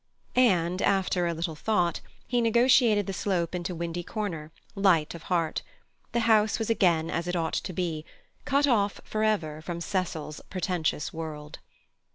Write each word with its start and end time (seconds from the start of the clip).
And, 0.35 0.81
after 0.81 1.27
a 1.27 1.33
little 1.35 1.53
thought, 1.53 2.01
he 2.27 2.41
negotiated 2.41 3.05
the 3.05 3.13
slope 3.13 3.53
into 3.53 3.75
Windy 3.75 4.01
Corner, 4.01 4.51
light 4.73 5.13
of 5.13 5.21
heart. 5.29 5.61
The 6.11 6.21
house 6.21 6.57
was 6.57 6.71
again 6.71 7.11
as 7.11 7.27
it 7.27 7.35
ought 7.35 7.53
to 7.53 7.71
be—cut 7.71 8.65
off 8.65 8.99
forever 9.03 9.61
from 9.61 9.79
Cecil's 9.79 10.41
pretentious 10.49 11.13
world. 11.13 11.59